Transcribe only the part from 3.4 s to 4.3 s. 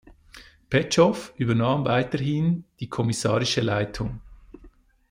Leitung.